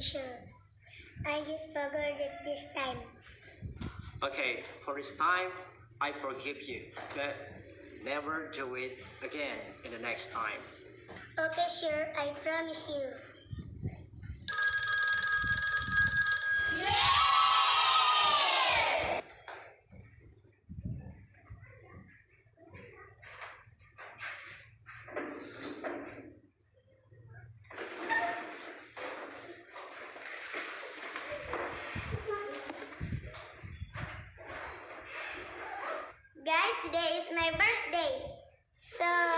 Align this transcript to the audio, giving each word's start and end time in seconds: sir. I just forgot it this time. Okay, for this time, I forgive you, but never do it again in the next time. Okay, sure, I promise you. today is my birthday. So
sir. 0.00 0.20
I 1.26 1.38
just 1.48 1.72
forgot 1.72 2.18
it 2.18 2.32
this 2.44 2.74
time. 2.74 2.98
Okay, 4.22 4.62
for 4.84 4.94
this 4.94 5.16
time, 5.16 5.50
I 6.00 6.12
forgive 6.12 6.68
you, 6.68 6.80
but 7.14 7.34
never 8.04 8.50
do 8.52 8.74
it 8.74 8.98
again 9.24 9.58
in 9.84 9.92
the 9.92 9.98
next 9.98 10.32
time. 10.32 10.60
Okay, 11.38 11.66
sure, 11.68 12.08
I 12.18 12.30
promise 12.44 12.90
you. 12.94 13.31
today 36.84 36.98
is 37.16 37.30
my 37.36 37.48
birthday. 37.52 38.26
So 38.72 39.31